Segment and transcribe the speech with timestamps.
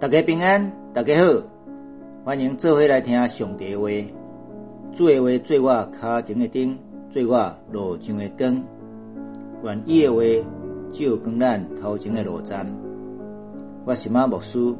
[0.00, 1.42] 大家平安，大家好，
[2.24, 3.86] 欢迎做伙来听上帝话。
[4.94, 6.78] 主的话做我脚前的灯，
[7.10, 8.64] 做我路上的光。
[9.62, 10.22] 愿意的话
[10.90, 12.66] 照光咱头前的路站。
[13.84, 14.74] 我是马牧师，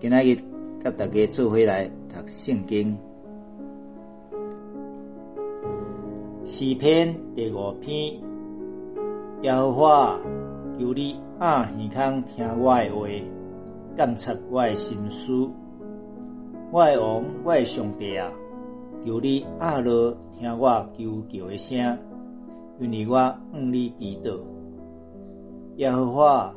[0.00, 0.36] 今仔日
[0.84, 2.96] 甲大家做伙来读圣经。
[6.44, 8.14] 诗篇第五篇，
[9.42, 10.16] 耶和华，
[10.78, 13.08] 求你暗耳康听我的话。
[13.98, 15.50] 监察我的心思，
[16.70, 18.30] 我的王，我的上帝啊！
[19.04, 21.98] 求你阿罗听我求救的声，
[22.78, 23.16] 因为我
[23.52, 24.38] 向你祈祷。
[25.78, 26.54] 耶和华，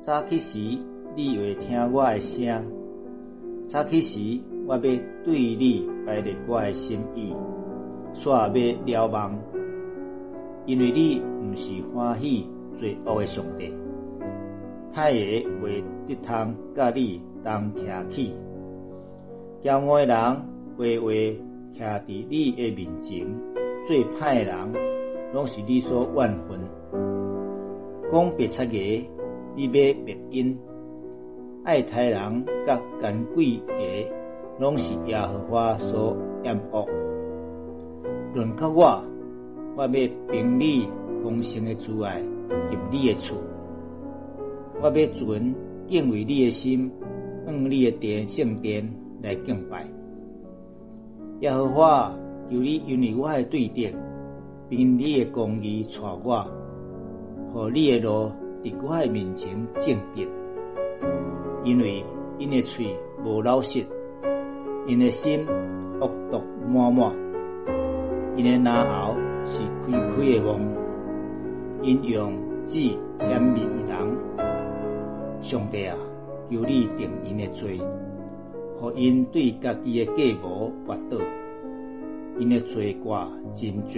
[0.00, 0.58] 早起时
[1.14, 2.64] 你会听我的声，
[3.66, 5.00] 早起时我要对
[5.34, 7.34] 你摆列我的心意，
[8.14, 8.50] 煞
[8.86, 9.38] 要了望，
[10.64, 13.74] 因为你毋是欢喜罪恶的上帝。
[14.98, 18.34] 歹个袂得通甲你同徛起，
[19.62, 20.42] 骄傲的人话
[20.76, 21.12] 话
[21.78, 23.24] 徛伫你的面前，
[23.86, 24.52] 做歹人
[25.32, 26.58] 拢是你所怨恨。
[28.10, 28.72] 讲别出个，
[29.54, 30.58] 你要别因，
[31.62, 33.74] 爱杀人甲奸鬼个，
[34.58, 36.84] 拢是耶和华所厌恶。
[38.34, 39.00] 论到我，
[39.76, 40.88] 我要凭你
[41.22, 43.36] 丰盛的慈爱入你的厝。
[44.80, 45.52] 我要存
[45.88, 46.88] 敬畏你的心，
[47.46, 48.88] 用你的殿圣殿
[49.20, 49.84] 来敬拜。
[51.40, 52.12] 耶和华，
[52.48, 53.88] 求你因为我的对敌，
[54.68, 56.46] 凭你的公义带我，
[57.52, 58.30] 和你的路
[58.62, 60.28] 伫我的面前正直。
[61.64, 62.04] 因为
[62.38, 62.86] 因的嘴
[63.24, 63.84] 无老实，
[64.86, 65.44] 因的心
[66.00, 66.40] 恶毒
[66.72, 67.12] 满满，
[68.36, 70.60] 因的牙喉是开开的梦，
[71.82, 72.32] 因用
[72.64, 72.78] 指
[73.18, 73.97] 嫌民人。
[75.48, 75.96] 上帝啊，
[76.50, 77.80] 求你定因的罪，
[78.78, 81.16] 互因对家己的计谋跋倒，
[82.38, 83.94] 因的罪过真多，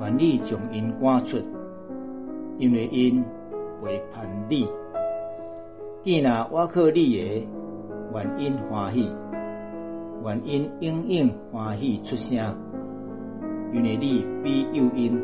[0.00, 1.36] 愿你将因赶出，
[2.58, 3.22] 因为因
[3.80, 4.66] 背叛你。
[6.02, 7.46] 既然我靠你的，
[8.12, 9.08] 愿因欢喜，
[10.24, 12.36] 愿因应应欢喜出声，
[13.72, 15.16] 因为你必有因，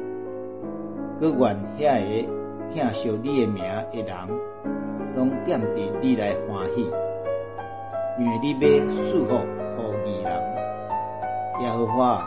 [1.18, 2.28] 各愿遐个
[2.72, 4.40] 听惜你的名的人。
[5.20, 6.80] 拢点伫你来欢喜，
[8.18, 9.36] 因为你要祝福
[9.76, 10.32] 互义人。
[11.60, 12.26] 耶和华，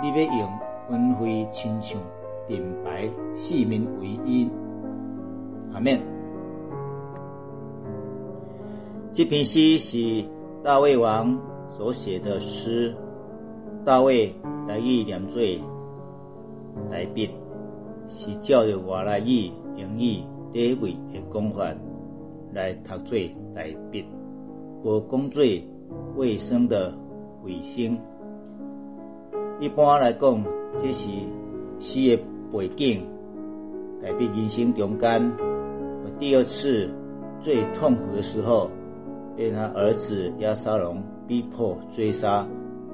[0.00, 0.48] 你要用
[0.90, 2.00] 恩惠亲像
[2.46, 4.48] 顶白四面为因。
[5.74, 6.00] 阿免。
[9.10, 10.24] 这篇诗是
[10.62, 11.36] 大卫王
[11.68, 12.94] 所写的诗，
[13.84, 14.32] 大卫
[14.68, 15.42] 来意念做
[16.88, 17.28] 代笔，
[18.08, 21.74] 是照着外来语英语第一位的讲法。
[22.52, 23.16] 来读做
[23.54, 24.04] 代笔，
[24.82, 25.44] 无讲做
[26.16, 26.92] 卫生的
[27.44, 27.96] 卫生。
[29.60, 30.44] 一般来讲，
[30.78, 31.08] 这是
[31.78, 32.22] 诗的
[32.52, 33.06] 背景。
[34.02, 35.32] 代笔人生中间，
[36.18, 36.90] 第二次
[37.40, 38.68] 最痛苦的时候，
[39.36, 42.44] 被他儿子亚沙龙逼迫追杀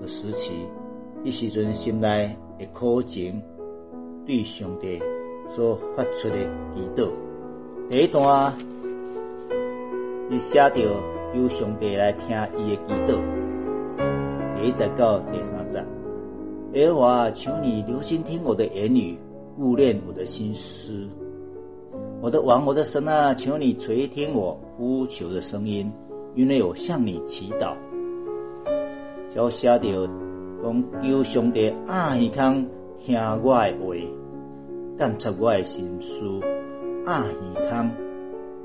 [0.02, 0.52] 的时期，
[1.24, 3.40] 一时阵心内的苦情，
[4.26, 5.00] 对上帝
[5.48, 6.36] 所发出的
[6.74, 7.08] 祈祷。
[7.88, 8.52] 第一段。
[10.28, 10.80] 伊写着
[11.34, 13.16] 由上帝来听伊的祈祷。
[14.56, 15.84] 第一节到第三节，
[16.72, 19.16] 耶和华，求你留心听我的言语，
[19.56, 21.08] 顾念我的心思。
[22.20, 25.88] 我的王，我的神啊，求你垂听我呼求的声音，
[26.34, 27.74] 因为我向你祈祷。
[29.28, 30.08] 就写着
[30.60, 32.66] 讲，求上帝阿耳康
[32.98, 33.94] 听我的话，
[34.98, 36.26] 监察我的心思，
[37.04, 37.88] 阿耳康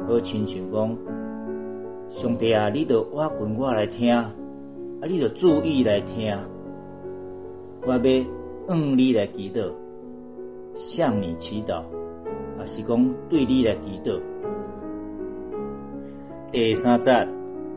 [0.08, 1.21] 好亲像讲。
[2.12, 4.32] 上帝啊，你着我群我来听，啊，
[5.08, 6.38] 你着注意来听，
[7.88, 7.98] 我要
[8.68, 9.74] 用你来祈祷，
[10.76, 11.76] 向你祈祷，
[12.60, 14.20] 啊，是讲对你来祈祷。
[16.52, 17.28] 第三节，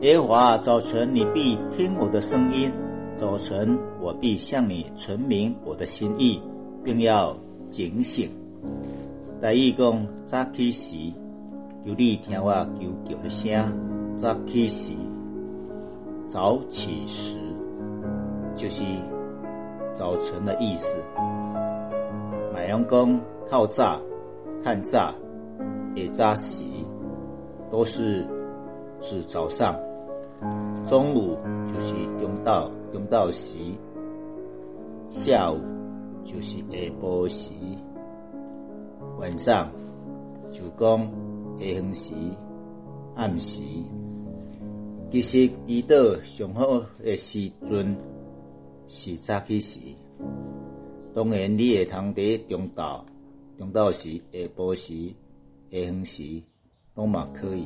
[0.01, 2.69] 耶和华早晨，你必听我的声音；
[3.15, 6.41] 早晨，我必向你传明我的心意，
[6.83, 7.35] 并要
[7.69, 8.29] 警醒。
[9.39, 10.95] 第二讲早起时，
[11.85, 13.94] 求你听我求救的声。
[14.17, 14.93] 早起时，
[16.29, 17.35] 早起时
[18.55, 18.81] 就是
[19.93, 20.95] 早晨的意思。
[22.53, 23.19] 买阳光
[23.49, 23.99] 套炸、
[24.63, 25.13] 探炸、
[25.95, 26.63] 也炸时，
[27.69, 28.25] 都是
[29.01, 29.75] 指早上。
[30.85, 33.57] 中午就是中到中到时，
[35.07, 35.59] 下午
[36.23, 37.51] 就是下晡时，
[39.19, 39.69] 晚上
[40.49, 40.99] 就讲
[41.59, 42.13] 下昏时、
[43.15, 43.61] 暗时。
[45.15, 47.95] 其实祈祷上好的时阵
[48.85, 49.79] 是早起时，
[51.13, 52.99] 当然你会通伫中昼、
[53.57, 55.13] 中昼时、下晡时、
[55.71, 56.43] 下昏时，
[56.95, 57.65] 拢嘛可以。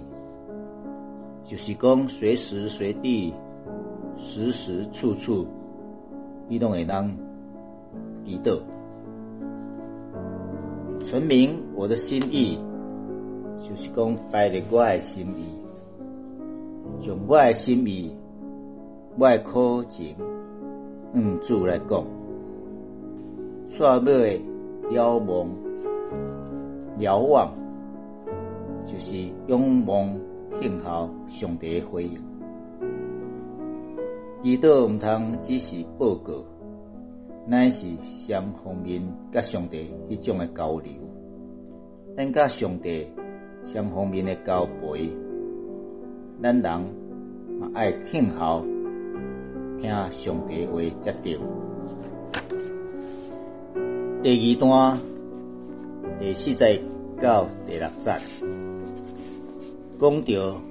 [1.43, 3.33] 就是讲随时随地、
[4.15, 5.47] 时时处处，
[6.47, 7.11] 你拢会当
[8.23, 8.61] 祈祷，
[11.03, 12.59] 陈明我的心意，
[13.57, 15.58] 就是讲摆入我的心意。
[17.01, 18.13] 从我的心意、
[19.17, 20.15] 我的苦情，
[21.13, 22.05] 嗯，主来讲，
[23.69, 24.41] 煞尾
[24.91, 25.47] 遥望、
[26.97, 27.53] 遥望，
[28.85, 29.17] 就是
[29.47, 30.13] 仰望、
[30.59, 32.17] 听候上帝诶回应。
[34.43, 36.33] 祈祷毋通只是报告，
[37.47, 39.01] 乃是双方面
[39.31, 40.91] 甲上帝迄种的交流，
[42.17, 43.07] 咱甲上帝
[43.63, 45.09] 双方面的交陪。
[46.41, 46.63] 咱人
[47.59, 48.63] 嘛爱听候，
[49.81, 51.37] 听上帝话才对。
[54.23, 54.97] 第二段
[56.17, 56.81] 第四节
[57.19, 58.13] 到第六节，
[59.99, 60.61] 讲到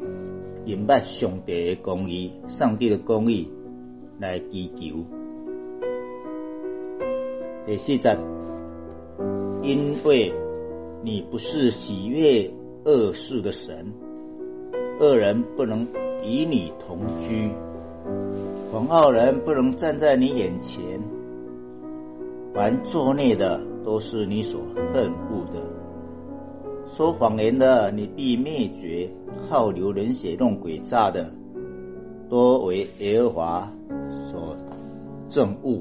[0.65, 3.47] 明白上帝的公义、上帝的公义
[4.19, 5.05] 来祈求。
[7.67, 8.17] 第四节，
[9.63, 10.33] 因为
[11.05, 12.51] 你不是喜悦
[12.87, 13.93] 恶事的神。
[15.01, 15.87] 恶人不能
[16.25, 17.51] 与你同居，
[18.73, 20.83] 狂傲人不能站在你眼前。
[22.53, 24.61] 凡作孽的都是你所
[24.93, 25.63] 恨恶的，
[26.93, 29.09] 说谎言的你必灭绝，
[29.49, 31.31] 好流人血、弄鬼诈的，
[32.29, 33.73] 多为耶和华
[34.29, 34.57] 所
[35.31, 35.81] 憎恶。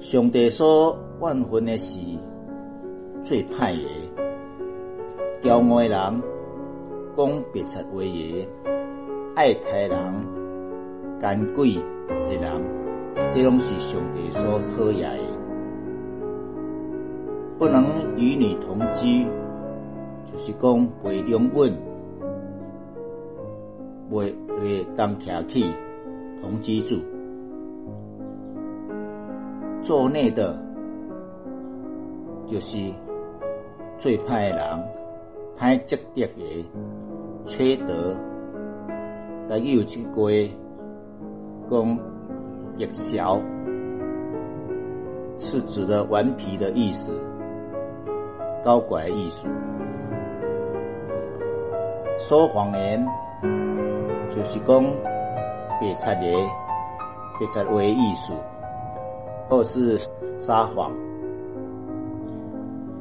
[0.00, 2.00] 上帝说万分的是
[3.22, 6.33] 最歹的，骄傲的人。
[7.16, 8.46] 讲别出话言，
[9.34, 9.98] 爱杀人、
[11.20, 11.74] 奸鬼
[12.28, 12.62] 的人，
[13.30, 15.24] 这拢是上帝所讨厌的。
[17.58, 17.84] 不能
[18.16, 19.26] 与你同居，
[20.32, 21.72] 就是讲袂拥吻、
[24.10, 25.72] 袂袂当徛起
[26.42, 26.96] 同居住。
[29.80, 30.58] 做内的，
[32.46, 32.76] 就是
[33.98, 34.84] 最歹的人，
[35.58, 36.66] 歹积德的。
[37.46, 38.16] 缺德，
[39.46, 40.02] 但又有一句
[41.70, 41.98] 讲
[42.78, 43.38] 夜宵，
[45.36, 47.12] 是指的顽皮的意思，
[48.64, 49.46] 高拐艺术，
[52.18, 53.06] 说谎言
[54.30, 54.82] 就是讲
[55.78, 56.48] 别出的
[57.38, 58.32] 别出为艺术，
[59.50, 60.00] 或是
[60.38, 60.90] 撒谎。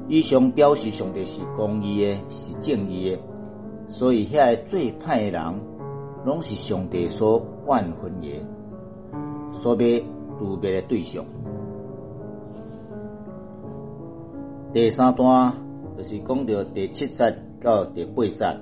[0.08, 3.20] 以上表示上帝是公义的，是正义的。
[3.88, 5.62] 所以，遐最歹的人，
[6.26, 8.28] 拢是上帝所万分的，
[9.54, 10.00] 所要
[10.40, 11.24] 渡灭的对象。
[14.74, 15.54] 第三段
[15.98, 18.58] 就是讲到第七节到第八节，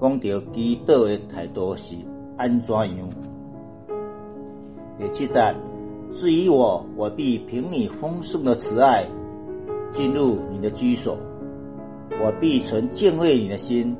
[0.00, 1.96] 讲到基督的态度是
[2.36, 3.08] 安怎样。
[4.98, 5.54] 第七节，
[6.12, 9.06] 至于我，我必凭你丰盛的慈爱，
[9.90, 11.16] 进入你的居所。
[12.22, 13.96] 我必存敬畏你的心，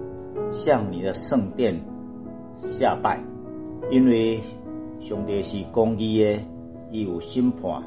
[0.50, 1.74] 向你的圣殿
[2.58, 3.22] 下拜，
[3.90, 4.40] 因为
[4.98, 6.38] 上帝是公义的，
[6.90, 7.82] 伊有审判。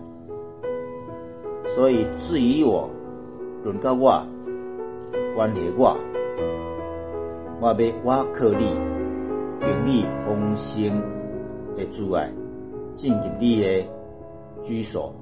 [1.68, 2.89] 所以至于我，
[3.63, 4.25] 轮到我，
[5.36, 5.96] 关系我，
[7.62, 8.66] 我要我靠你，
[9.60, 11.01] 凭你丰盛
[11.75, 12.32] 的阻碍，
[12.92, 13.86] 进入你的
[14.63, 15.13] 居所，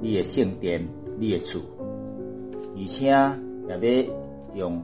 [0.00, 0.86] 你的圣殿，
[1.18, 1.60] 你的厝，
[2.76, 4.12] 而且也要。
[4.56, 4.82] 用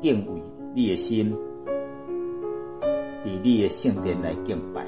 [0.00, 0.40] 敬畏
[0.72, 1.34] 你的心，
[3.24, 4.86] 伫你的圣殿来敬拜。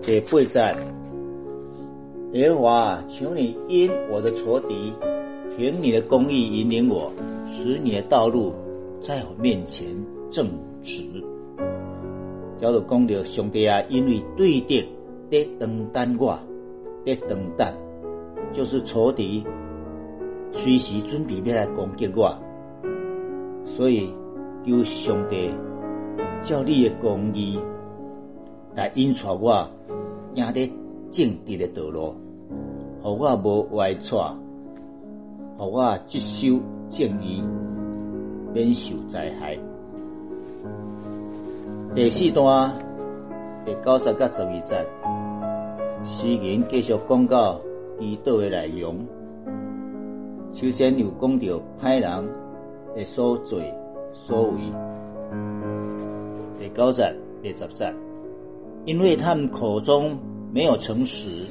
[0.00, 0.74] 第八节，
[2.32, 4.94] 耶和华，求你因我的仇敌，
[5.54, 7.12] 凭你的公义引领我，
[7.50, 8.54] 使你的道路
[9.02, 9.86] 在我面前
[10.30, 10.48] 正
[10.82, 11.02] 直。
[12.56, 14.88] 假如讲到上帝啊，因为对敌
[15.30, 16.38] 在等待我，
[17.04, 17.74] 在等待，
[18.54, 19.44] 就是仇敌。
[20.58, 22.34] 随时准备要来攻击我，
[23.66, 24.10] 所以
[24.64, 25.50] 求上帝
[26.40, 27.60] 照你的公义
[28.74, 29.68] 来引导我，
[30.34, 30.68] 行在
[31.10, 32.14] 正直的道路，
[33.02, 34.34] 互我无歪错，
[35.58, 36.58] 互我接受
[36.88, 37.44] 正义，
[38.54, 39.58] 免受灾害。
[41.94, 42.72] 第四段
[43.66, 44.86] 第九十到十二节，
[46.02, 47.60] 诗人继续讲到
[48.00, 48.96] 祈祷的内容。
[50.56, 52.34] 首先，有讲到歹人
[52.96, 53.60] 的所作
[54.14, 54.58] 所为，
[56.58, 57.92] 第九节、第十节，
[58.86, 60.18] 因为他们口中
[60.50, 61.44] 没有诚实，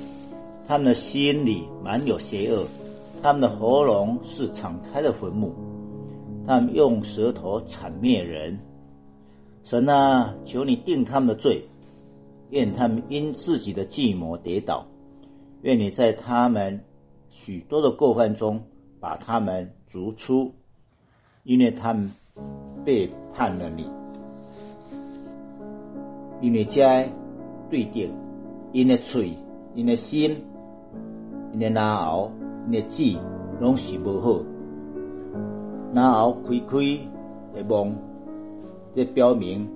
[0.67, 2.65] 他们的心里满有邪恶，
[3.21, 5.53] 他们的喉咙是敞开的坟墓，
[6.43, 8.59] 他们用舌头铲灭人。
[9.62, 11.63] 神啊，求你定他们的罪，
[12.50, 14.83] 愿他们因自己的计谋跌倒，
[15.62, 16.83] 愿你在他们
[17.29, 18.59] 许多的过犯中
[19.05, 20.51] 把他们逐出，
[21.43, 22.12] 因为他们
[22.83, 23.88] 背叛了你。
[26.41, 27.07] 因为在
[27.69, 28.09] 对敌，
[28.71, 29.31] 因的嘴、
[29.75, 30.35] 因的心、
[31.53, 32.31] 因的牙熬、
[32.65, 33.15] 因的嘴，
[33.59, 34.41] 拢是无好。
[35.93, 36.75] 牙熬开开
[37.53, 37.95] 会蒙。
[38.95, 39.69] 这表明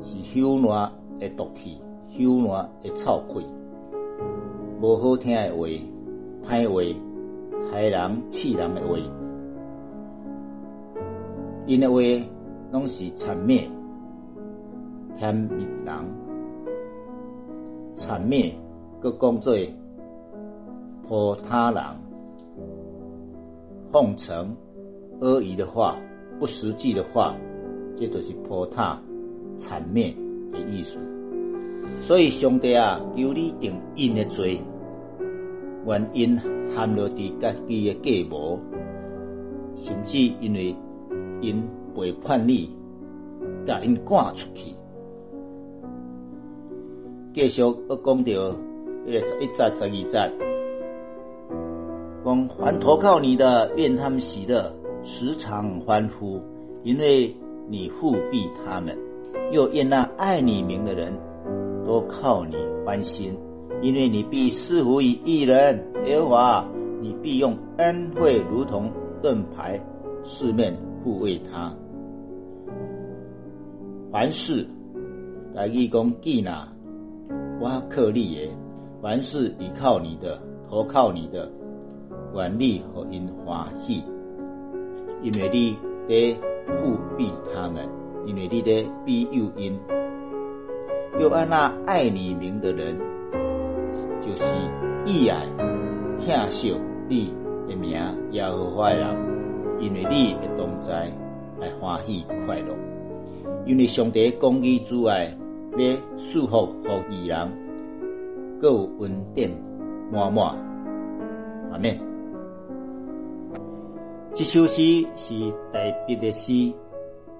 [0.00, 0.90] 是朽烂
[1.20, 1.78] 的毒气，
[2.10, 3.46] 朽烂的臭气，
[4.80, 5.68] 无好听的话，
[6.44, 7.00] 歹话，
[7.72, 8.96] 害人气人的话，
[11.66, 12.00] 因的话
[12.72, 13.68] 拢是谄灭，
[15.14, 15.94] 添灭人，
[17.94, 18.54] 谄灭，
[19.00, 19.56] 佮讲做
[21.06, 21.82] 破他人，
[23.92, 24.56] 奉承
[25.20, 25.96] 阿谀的话，
[26.38, 27.34] 不实际的话。
[27.96, 29.00] 这就是破塔、
[29.54, 30.12] 铲灭
[30.50, 30.98] 的意思。
[32.02, 34.60] 所以上帝啊，求你定因的罪，
[35.86, 36.36] 原因
[36.74, 38.58] 含落伫家己的计谋，
[39.76, 40.74] 甚至因为
[41.40, 41.62] 因
[41.94, 42.70] 背叛你，
[43.66, 44.74] 甲因赶出去。
[47.32, 48.32] 继续要讲到
[49.06, 50.32] 一个一节十二节，
[52.24, 54.70] 讲凡投靠你的，愿他们喜乐，
[55.02, 56.40] 时常欢呼，
[56.82, 57.34] 因为。
[57.66, 58.94] 你护庇他们，
[59.50, 61.10] 又愿那爱你名的人
[61.86, 63.34] 都靠你欢心，
[63.84, 65.78] 因为你必赐福于一人。
[66.06, 66.64] 耶和华，
[67.02, 69.78] 你必用恩惠如同盾牌，
[70.24, 71.70] 四面护卫他。
[74.10, 74.66] 凡事
[75.52, 76.66] 来义工记纳，
[77.60, 78.48] 挖克利耶，
[79.02, 81.46] 凡事依靠你的，投靠你的，
[82.32, 84.02] 管理和因欢喜，
[85.22, 85.76] 因为你
[86.08, 86.34] 得。
[86.66, 87.86] 护庇他们，
[88.24, 89.78] 因为你得庇佑因，
[91.20, 92.96] 又按那爱你名的人，
[94.24, 94.44] 就是
[95.04, 95.44] 义爱、
[96.16, 96.74] 疼惜
[97.10, 97.30] 你
[97.68, 98.00] 的名
[98.30, 99.16] 也和华的人，
[99.80, 101.12] 因为你的同在
[101.60, 102.74] 来欢喜快乐，
[103.66, 105.30] 因为上帝公义之外，
[105.76, 107.52] 要祝福和义人，
[108.62, 109.50] 各有恩典
[110.10, 110.56] 满满。
[111.70, 111.94] 阿门。
[114.32, 115.34] 这首诗是
[115.70, 116.72] 代笔的诗，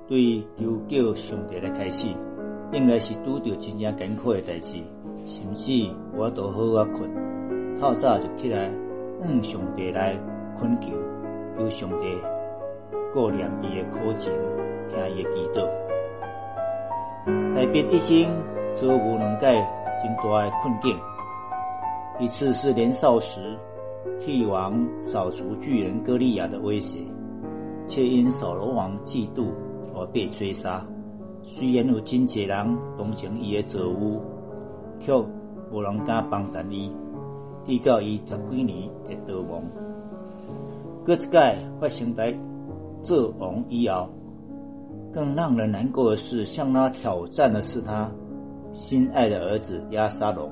[0.07, 2.09] 对求救上帝的开始，
[2.73, 4.77] 应该是拄到真正艰苦的代志，
[5.27, 7.11] 甚至我都好啊困，
[7.81, 8.71] 透早就起来
[9.21, 10.15] 向上帝来
[10.59, 10.91] 恳求，
[11.59, 12.15] 求上帝
[13.13, 14.33] 顾念伊的苦情，
[14.91, 15.67] 听伊的祈祷。
[17.55, 18.31] 代笔一生
[18.75, 19.55] 遭无两解
[20.03, 20.99] 真大的困境，
[22.21, 23.41] 一次是年少时。
[24.21, 27.01] 替王扫除巨人歌利亚的威胁，
[27.87, 29.49] 却因扫罗王嫉妒
[29.95, 30.87] 而被追杀。
[31.43, 34.19] 虽然有真济人同情伊的遭遇，
[35.01, 35.13] 却
[35.71, 36.91] 无人敢帮助伊，
[37.67, 39.63] 直到伊十几年的逃亡。
[41.05, 42.35] 这一届发生在
[43.03, 44.09] 做王以后，
[45.13, 48.11] 更让人难过的是，向他挑战的是他
[48.73, 50.51] 心爱的儿子亚沙龙。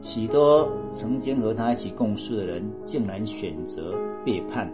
[0.00, 4.70] 许多曾经和他一起共事的人，竟然选择背叛。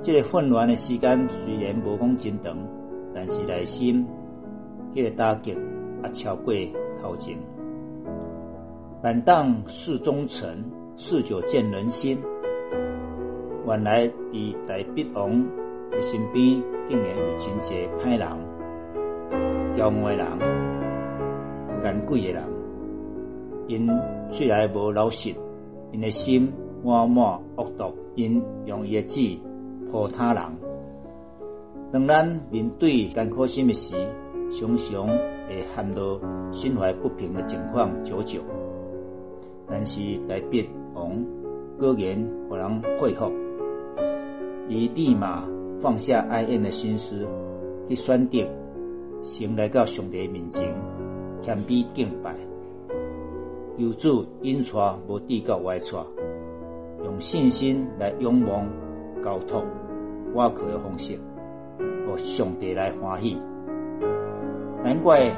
[0.00, 2.56] 这个混乱的时间虽然无讲真长，
[3.14, 4.06] 但是内心
[4.94, 5.54] 迄个打击
[6.02, 6.52] 也超过
[7.00, 7.36] 头前。
[9.02, 10.48] 但当事忠诚，
[10.96, 12.18] 事久见人心。
[13.66, 15.30] 原来伫大笔王
[15.90, 18.28] 的身边，竟然有真济歹人、
[19.76, 22.42] 骄傲的人、奸鬼的人。
[23.66, 23.86] 因
[24.30, 25.34] 虽然无老实，
[25.92, 26.50] 因的心
[26.82, 29.38] 满满恶毒，因用伊的嘴
[29.90, 30.42] 破他人。
[31.92, 33.94] 当咱面对艰苦心的时，
[34.50, 36.20] 常常会陷入
[36.52, 38.40] 心怀不平的情况久久。
[39.66, 41.12] 但是大笔王
[41.78, 43.30] 果然互人佩服，
[44.68, 45.46] 伊立马
[45.80, 47.26] 放下哀怨的心思，
[47.86, 48.38] 去选择
[49.22, 50.74] 先来到上帝面前，
[51.40, 52.34] 谦卑敬拜。
[53.76, 56.04] 求主引带无地到外带，
[57.04, 58.66] 用信心来仰望
[59.22, 59.62] 交托
[60.34, 61.16] 瓦靠的方式，
[62.06, 63.36] 和上帝来欢喜。
[64.88, 65.30] 难怪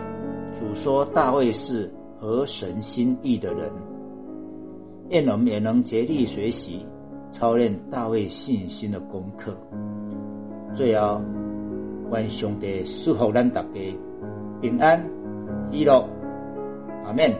[0.52, 3.68] 主说大卫是合神心意的人，
[5.08, 6.86] 愿我们也能竭力学习
[7.32, 9.52] 操练大卫信心的功课。
[10.72, 11.20] 最后，
[12.12, 13.68] 愿上帝祝福咱大家
[14.60, 15.04] 平安
[15.72, 16.08] 喜乐，
[17.04, 17.34] 阿门。